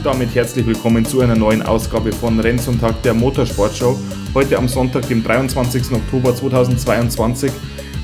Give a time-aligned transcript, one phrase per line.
[0.00, 3.98] Und damit herzlich willkommen zu einer neuen Ausgabe von Rennsonntag der Motorsportshow.
[4.32, 5.92] Heute am Sonntag, dem 23.
[5.92, 7.52] Oktober 2022.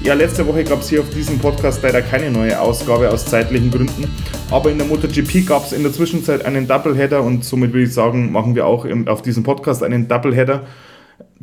[0.03, 3.71] Ja, letzte Woche gab es hier auf diesem Podcast leider keine neue Ausgabe aus zeitlichen
[3.71, 4.13] Gründen.
[4.51, 7.95] Aber in der MotoGP gab es in der Zwischenzeit einen Doubleheader und somit würde ich
[7.95, 10.67] sagen, machen wir auch auf diesem Podcast einen Doubleheader.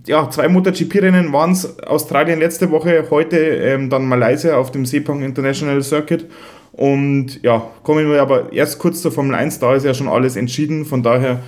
[0.06, 1.80] Ja, zwei MotoGP-Rennen waren es.
[1.84, 6.26] Australien letzte Woche, heute ähm, dann Malaysia auf dem Sepang International Circuit.
[6.72, 10.36] Und ja, kommen wir aber erst kurz zur Formel 1, da ist ja schon alles
[10.36, 10.86] entschieden.
[10.86, 11.40] Von daher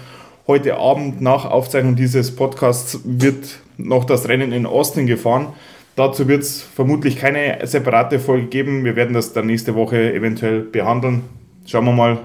[0.47, 5.47] heute Abend nach Aufzeichnung dieses Podcasts wird noch das Rennen in Austin gefahren.
[5.95, 8.85] Dazu wird es vermutlich keine separate Folge geben.
[8.85, 11.23] Wir werden das dann nächste Woche eventuell behandeln.
[11.65, 12.19] Schauen wir mal,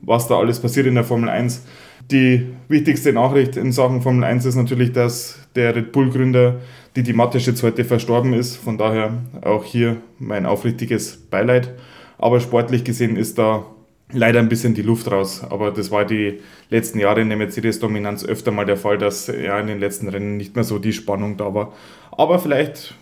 [0.00, 1.62] was da alles passiert in der Formel 1.
[2.10, 6.60] Die wichtigste Nachricht in Sachen Formel 1 ist natürlich, dass der Red Bull-Gründer
[6.96, 8.56] Didi Mattisch jetzt heute verstorben ist.
[8.56, 11.70] Von daher auch hier mein aufrichtiges Beileid.
[12.18, 13.64] Aber sportlich gesehen ist da
[14.12, 15.42] leider ein bisschen die Luft raus.
[15.48, 19.58] Aber das war die letzten Jahre in der Mercedes-Dominanz öfter mal der Fall, dass ja
[19.60, 21.72] in den letzten Rennen nicht mehr so die Spannung da war.
[22.10, 22.94] Aber vielleicht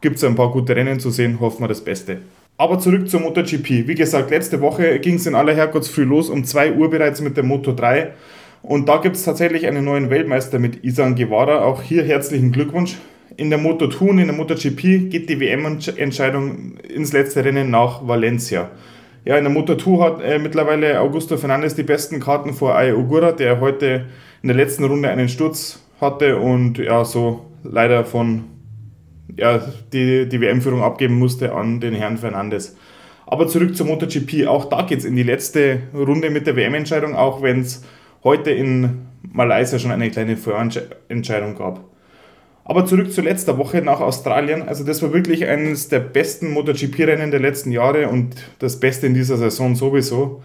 [0.00, 2.18] gibt es ein paar gute Rennen zu sehen, hoffen wir das Beste.
[2.56, 3.86] Aber zurück zur MotoGP.
[3.86, 7.36] Wie gesagt, letzte Woche ging es in aller Herrgottsfrüh los, um 2 Uhr bereits mit
[7.36, 8.12] der Moto 3.
[8.62, 11.64] Und da gibt es tatsächlich einen neuen Weltmeister mit Isan Guevara.
[11.64, 12.96] Auch hier herzlichen Glückwunsch.
[13.36, 18.06] In der Moto 2 und in der MotoGP geht die WM-Entscheidung ins letzte Rennen nach
[18.06, 18.70] Valencia.
[19.24, 22.94] Ja, in der Moto 2 hat äh, mittlerweile Augusto Fernandes die besten Karten vor Ai
[22.94, 24.06] Ogura, der heute
[24.42, 28.44] in der letzten Runde einen Sturz hatte und ja, so leider von
[29.36, 29.62] ja,
[29.92, 32.76] die, die WM-Führung abgeben musste an den Herrn Fernandes.
[33.26, 34.46] Aber zurück zur MotoGP.
[34.48, 37.84] Auch da geht es in die letzte Runde mit der WM-Entscheidung, auch wenn es
[38.24, 41.84] heute in Malaysia schon eine kleine Vorentscheidung gab.
[42.64, 44.62] Aber zurück zu letzter Woche nach Australien.
[44.68, 49.14] Also das war wirklich eines der besten MotoGP-Rennen der letzten Jahre und das Beste in
[49.14, 50.42] dieser Saison sowieso.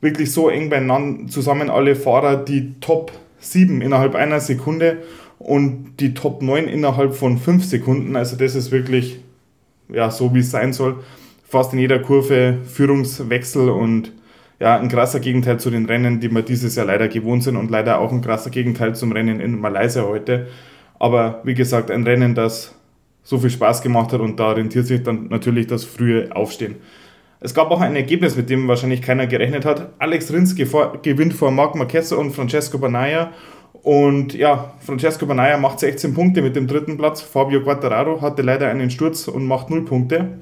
[0.00, 4.98] Wirklich so eng beieinander zusammen alle Fahrer, die Top 7 innerhalb einer Sekunde
[5.38, 8.16] und die Top 9 innerhalb von 5 Sekunden.
[8.16, 9.20] Also das ist wirklich
[9.88, 10.96] ja, so, wie es sein soll.
[11.44, 14.12] Fast in jeder Kurve Führungswechsel und
[14.60, 17.70] ja, ein krasser Gegenteil zu den Rennen, die wir dieses Jahr leider gewohnt sind und
[17.70, 20.48] leider auch ein krasser Gegenteil zum Rennen in Malaysia heute.
[20.98, 22.74] Aber wie gesagt, ein Rennen, das
[23.22, 26.76] so viel Spaß gemacht hat und da rentiert sich dann natürlich das frühe Aufstehen.
[27.40, 29.90] Es gab auch ein Ergebnis, mit dem wahrscheinlich keiner gerechnet hat.
[30.00, 33.30] Alex Rins gewinnt vor Marc Marquez und Francesco Banaya.
[33.82, 37.20] Und ja, Francesco Banaya macht 16 Punkte mit dem dritten Platz.
[37.20, 40.38] Fabio Quattararo hatte leider einen Sturz und macht 0 Punkte.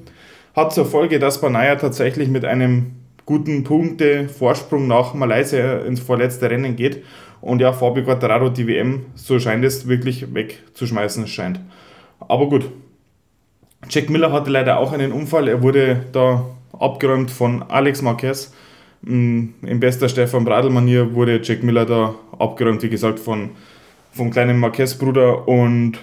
[0.55, 2.93] Hat zur Folge, dass Banaya tatsächlich mit einem
[3.27, 7.03] guten Punkte-Vorsprung nach Malaysia ins vorletzte Rennen geht
[7.41, 11.59] und ja, Fabio Quattararo die WM, so scheint es, wirklich wegzuschmeißen scheint.
[12.19, 12.71] Aber gut.
[13.89, 15.47] Jack Miller hatte leider auch einen Unfall.
[15.47, 16.45] Er wurde da
[16.79, 18.53] abgeräumt von Alex Marquez.
[19.01, 23.51] Mm, in bester Stefan Bradl-Manier wurde Jack Miller da abgeräumt, wie gesagt, von,
[24.11, 25.47] vom kleinen Marquez-Bruder.
[25.47, 25.99] Und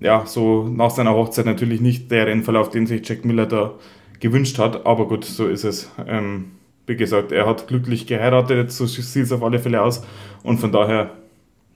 [0.00, 3.74] ja, so nach seiner Hochzeit natürlich nicht der Rennverlauf, den sich Jack Miller da
[4.20, 4.86] gewünscht hat.
[4.86, 5.90] Aber gut, so ist es.
[6.06, 6.52] Ähm,
[6.86, 10.02] wie gesagt, er hat glücklich geheiratet, so sieht es auf alle Fälle aus.
[10.42, 11.10] Und von daher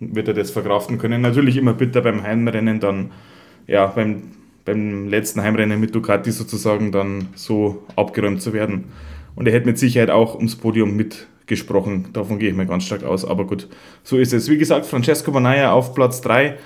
[0.01, 1.23] wird er das verkraften können.
[1.23, 3.13] Natürlich immer bitter beim Heimrennen, dann
[3.67, 4.23] ja, beim,
[4.65, 8.87] beim letzten Heimrennen mit Ducati sozusagen dann so abgeräumt zu werden.
[9.37, 12.09] Und er hätte mit Sicherheit auch ums Podium mitgesprochen.
[12.13, 13.25] Davon gehe ich mir ganz stark aus.
[13.25, 13.69] Aber gut,
[14.03, 14.49] so ist es.
[14.49, 16.57] Wie gesagt, Francesco Banaya auf Platz 3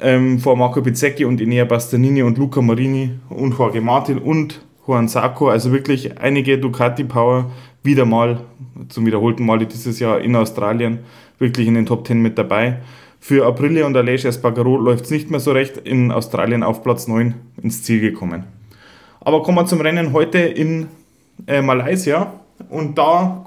[0.00, 5.06] ähm, vor Marco Pizzecchi und Inea Bastanini und Luca Marini und Jorge Martin und Juan
[5.06, 5.50] Sarko.
[5.50, 7.50] Also wirklich einige Ducati-Power
[7.82, 8.40] wieder mal,
[8.88, 11.00] zum wiederholten Male dieses Jahr in Australien,
[11.38, 12.78] wirklich in den Top 10 mit dabei.
[13.20, 17.06] Für Aprilia und Aleix Espargaro läuft es nicht mehr so recht, in Australien auf Platz
[17.06, 18.44] 9 ins Ziel gekommen.
[19.20, 20.88] Aber kommen wir zum Rennen heute in
[21.46, 22.32] äh, Malaysia.
[22.70, 23.44] Und da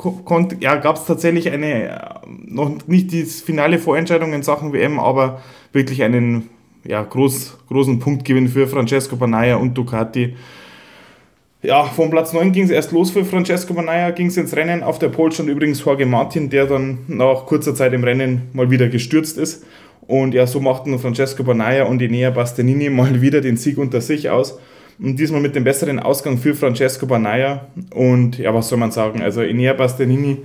[0.59, 1.99] ja, gab es tatsächlich eine, äh,
[2.45, 5.41] noch nicht die finale Vorentscheidung in Sachen WM, aber
[5.73, 6.49] wirklich einen
[6.83, 10.35] ja, groß, großen Punktgewinn für Francesco Banaya und Ducati
[11.63, 14.81] ja, vom Platz 9 ging es erst los für Francesco Banaya, ging es ins Rennen.
[14.81, 18.71] Auf der Pole stand übrigens Jorge Martin, der dann nach kurzer Zeit im Rennen mal
[18.71, 19.63] wieder gestürzt ist.
[20.07, 24.29] Und ja, so machten Francesco Banaya und Inea Bastianini mal wieder den Sieg unter sich
[24.29, 24.59] aus.
[24.99, 27.67] Und diesmal mit dem besseren Ausgang für Francesco Banaya.
[27.93, 29.21] Und ja, was soll man sagen?
[29.21, 30.37] Also Inea Bastianini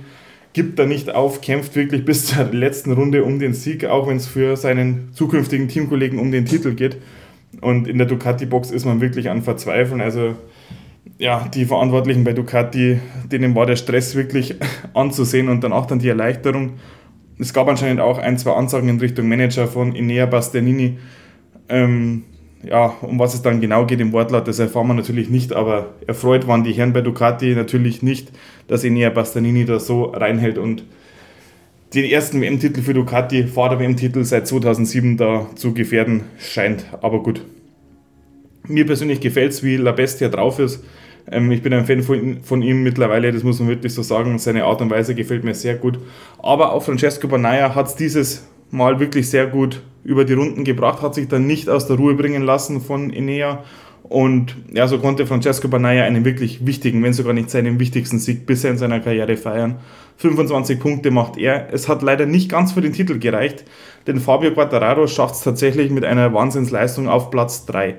[0.53, 4.17] gibt da nicht auf, kämpft wirklich bis zur letzten Runde um den Sieg, auch wenn
[4.17, 6.97] es für seinen zukünftigen Teamkollegen um den Titel geht.
[7.61, 9.99] Und in der Ducati-Box ist man wirklich an Verzweifeln.
[9.99, 10.35] Also
[11.17, 12.99] ja, die Verantwortlichen bei Ducati,
[13.31, 14.55] denen war der Stress wirklich
[14.93, 16.73] anzusehen und danach dann die Erleichterung.
[17.39, 20.97] Es gab anscheinend auch ein, zwei Ansagen in Richtung Manager von Inea Bastianini.
[21.69, 22.23] Ähm,
[22.63, 25.93] ja, um was es dann genau geht im Wortlaut, das erfahren wir natürlich nicht, aber
[26.07, 28.31] erfreut waren die Herren bei Ducati natürlich nicht,
[28.67, 30.83] dass Enea Bastianini da so reinhält und
[31.93, 36.85] den ersten WM-Titel für Ducati, Fahrer-WM-Titel seit 2007 da zu gefährden scheint.
[37.01, 37.41] Aber gut.
[38.67, 40.83] Mir persönlich gefällt es, wie La Bestia drauf ist.
[41.31, 44.37] Ähm, ich bin ein Fan von, von, ihm mittlerweile, das muss man wirklich so sagen.
[44.39, 45.99] Seine Art und Weise gefällt mir sehr gut.
[46.39, 51.01] Aber auch Francesco Banaya hat es dieses Mal wirklich sehr gut über die Runden gebracht,
[51.01, 53.63] hat sich dann nicht aus der Ruhe bringen lassen von Enea.
[54.03, 58.45] Und ja, so konnte Francesco Banaya einen wirklich wichtigen, wenn sogar nicht seinen wichtigsten Sieg
[58.45, 59.77] bisher in seiner Karriere feiern.
[60.17, 61.73] 25 Punkte macht er.
[61.73, 63.65] Es hat leider nicht ganz für den Titel gereicht,
[64.07, 67.95] denn Fabio Quattararo schafft es tatsächlich mit einer Wahnsinnsleistung auf Platz 3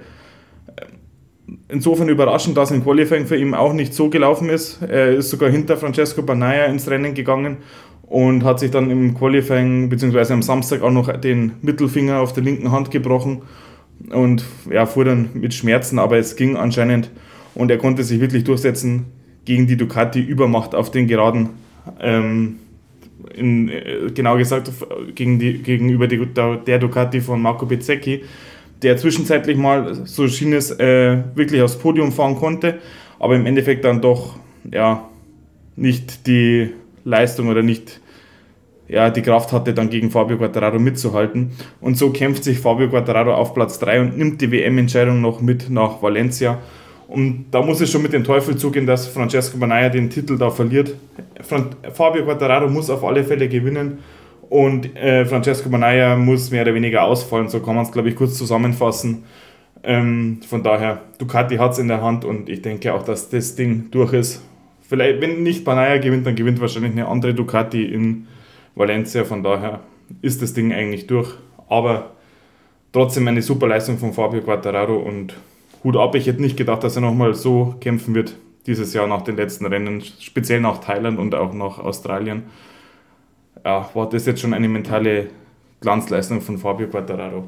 [1.69, 4.83] insofern überraschend, dass im Qualifying für ihn auch nicht so gelaufen ist.
[4.83, 7.59] Er ist sogar hinter Francesco Banaya ins Rennen gegangen
[8.03, 10.33] und hat sich dann im Qualifying bzw.
[10.33, 13.43] am Samstag auch noch den Mittelfinger auf der linken Hand gebrochen
[14.11, 17.11] und ja, fuhr dann mit Schmerzen, aber es ging anscheinend
[17.55, 19.07] und er konnte sich wirklich durchsetzen
[19.45, 21.51] gegen die Ducati Übermacht auf den Geraden.
[22.01, 22.57] Ähm,
[23.35, 24.71] in, äh, genau gesagt
[25.15, 26.25] gegen die, gegenüber die,
[26.67, 28.23] der Ducati von Marco Bezzecchi
[28.83, 32.79] der zwischenzeitlich mal, so schien es, äh, wirklich aufs Podium fahren konnte,
[33.19, 34.37] aber im Endeffekt dann doch
[34.71, 35.09] ja,
[35.77, 36.71] nicht die
[37.05, 38.01] Leistung oder nicht
[38.89, 41.51] ja, die Kraft hatte, dann gegen Fabio Quattararo mitzuhalten.
[41.81, 45.69] Und so kämpft sich Fabio Quattararo auf Platz 3 und nimmt die WM-Entscheidung noch mit
[45.69, 46.59] nach Valencia.
[47.07, 50.51] Und da muss es schon mit dem Teufel zugehen, dass Francesco Banaya den Titel da
[50.51, 50.95] verliert.
[51.93, 53.99] Fabio Quattararo muss auf alle Fälle gewinnen
[54.49, 58.17] und äh, Francesco Banaya muss mehr oder weniger ausfallen, so kann man es, glaube ich,
[58.17, 59.25] kurz zusammenfassen.
[59.83, 63.57] Ähm, von daher, Ducati hat es in der Hand und ich denke auch, dass das
[63.57, 64.43] Ding durch ist.
[64.89, 68.27] Vielleicht, wenn nicht Banaya gewinnt, dann gewinnt wahrscheinlich eine andere Ducati in
[68.75, 69.25] Valencia.
[69.25, 69.81] Von daher
[70.23, 71.35] ist das Ding eigentlich durch.
[71.69, 72.13] Aber
[72.93, 75.35] trotzdem eine super Leistung von Fabio Quattararo und
[75.85, 76.15] Hut ab.
[76.15, 78.35] Ich hätte nicht gedacht, dass er nochmal so kämpfen wird
[78.67, 82.45] dieses Jahr nach den letzten Rennen, speziell nach Thailand und auch nach Australien
[83.65, 85.29] ja, war das jetzt schon eine mentale
[85.81, 87.45] Glanzleistung von Fabio Quattararo.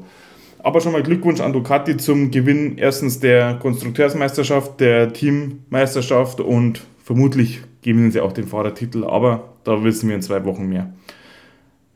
[0.63, 7.61] Aber schon mal Glückwunsch an Ducati zum Gewinn erstens der Konstrukteursmeisterschaft, der Teammeisterschaft und vermutlich
[7.81, 10.93] gewinnen sie auch den Fahrertitel, aber da wissen wir in zwei Wochen mehr.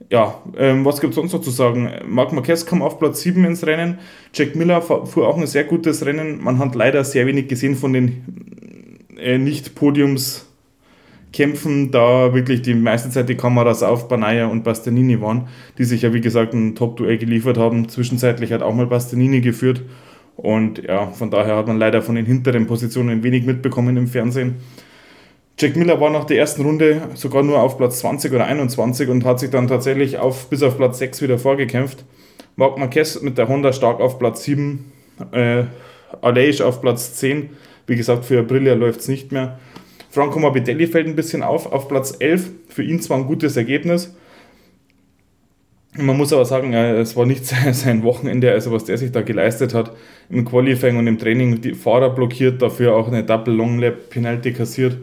[0.10, 1.90] Ja, ähm, was gibt es sonst noch zu sagen?
[2.08, 4.00] Marc Marquez kam auf Platz 7 ins Rennen.
[4.34, 6.44] Jack Miller fuhr auch ein sehr gutes Rennen.
[6.44, 10.46] Man hat leider sehr wenig gesehen von den äh, Nicht-Podiums-
[11.36, 16.02] Kämpfen, da wirklich die meiste Zeit die Kameras auf Banaya und Bastianini waren, die sich
[16.02, 17.90] ja wie gesagt ein Top-Duell geliefert haben.
[17.90, 19.82] Zwischenzeitlich hat auch mal Bastianini geführt
[20.38, 24.56] und ja, von daher hat man leider von den hinteren Positionen wenig mitbekommen im Fernsehen.
[25.60, 29.26] Jack Miller war nach der ersten Runde sogar nur auf Platz 20 oder 21 und
[29.26, 32.06] hat sich dann tatsächlich auf, bis auf Platz 6 wieder vorgekämpft.
[32.56, 34.92] Marc Marquez mit der Honda stark auf Platz 7,
[35.34, 35.64] äh,
[36.22, 37.50] Aleix auf Platz 10.
[37.88, 39.60] Wie gesagt, für Aprilia läuft es nicht mehr.
[40.16, 42.50] Franco Morbidelli fällt ein bisschen auf, auf Platz 11.
[42.70, 44.16] Für ihn zwar ein gutes Ergebnis.
[45.98, 49.74] Man muss aber sagen, es war nicht sein Wochenende, also was der sich da geleistet
[49.74, 49.92] hat
[50.30, 51.60] im Qualifying und im Training.
[51.60, 54.98] Die Fahrer blockiert, dafür auch eine Double Long Lap Penalty kassiert.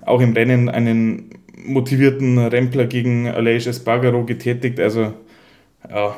[0.00, 1.30] Auch im Rennen einen
[1.64, 4.80] motivierten Rempler gegen Aleix Espargaro getätigt.
[4.80, 5.12] Also,
[5.88, 6.16] ja,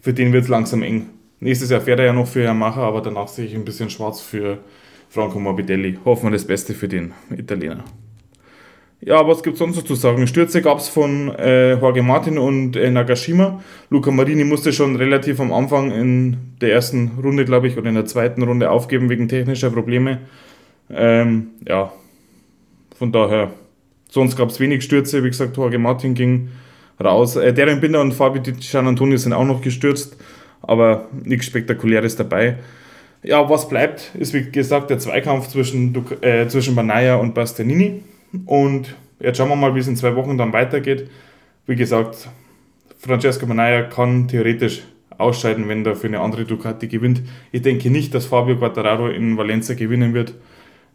[0.00, 1.10] für den wird es langsam eng.
[1.38, 4.20] Nächstes Jahr fährt er ja noch für Yamaha, aber danach sehe ich ein bisschen schwarz
[4.20, 4.58] für
[5.08, 5.98] Franco Morbidelli.
[6.04, 7.84] Hoffen wir das Beste für den Italiener.
[9.00, 10.26] Ja, was gibt es sonst noch zu sagen?
[10.26, 13.62] Stürze gab es von äh, Jorge Martin und äh, Nagashima.
[13.90, 17.94] Luca Marini musste schon relativ am Anfang in der ersten Runde, glaube ich, oder in
[17.94, 20.20] der zweiten Runde aufgeben wegen technischer Probleme.
[20.90, 21.92] Ähm, ja,
[22.98, 23.52] von daher,
[24.08, 25.22] sonst gab es wenig Stürze.
[25.22, 26.48] Wie gesagt, Jorge Martin ging
[26.98, 27.36] raus.
[27.36, 30.16] Äh, Darren Binder und Fabi Gian Antonio sind auch noch gestürzt,
[30.62, 32.56] aber nichts Spektakuläres dabei.
[33.26, 38.04] Ja, was bleibt, ist wie gesagt der Zweikampf zwischen, äh, zwischen Banaya und Bastianini.
[38.44, 41.10] Und jetzt schauen wir mal, wie es in zwei Wochen dann weitergeht.
[41.66, 42.28] Wie gesagt,
[43.00, 44.84] Francesco Banaya kann theoretisch
[45.18, 47.22] ausscheiden, wenn er für eine andere Ducati gewinnt.
[47.50, 50.34] Ich denke nicht, dass Fabio Quattararo in Valencia gewinnen wird.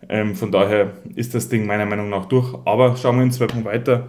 [0.07, 2.55] Ähm, von daher ist das Ding meiner Meinung nach durch.
[2.63, 4.07] Aber schauen wir in zwei Wochen weiter.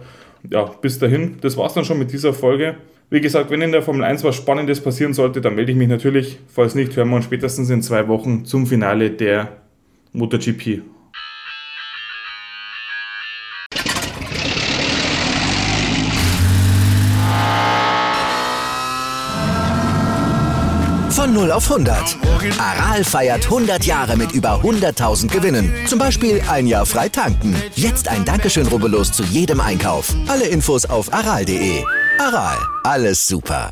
[0.49, 2.75] Ja, bis dahin, das war's dann schon mit dieser Folge.
[3.13, 5.87] Wie gesagt, wenn in der Formel 1 was Spannendes passieren sollte, dann melde ich mich
[5.87, 6.39] natürlich.
[6.47, 9.57] Falls nicht, hören wir uns spätestens in zwei Wochen zum Finale der
[10.13, 10.81] MotoGP.
[21.11, 22.17] Von 0 auf 100.
[22.57, 25.71] Aral feiert 100 Jahre mit über 100.000 Gewinnen.
[25.85, 27.55] Zum Beispiel ein Jahr frei tanken.
[27.75, 30.15] Jetzt ein Dankeschön, rubbellos zu jedem Einkauf.
[30.27, 31.83] Alle Infos auf aral.de.
[32.23, 33.69] Aral, alles super.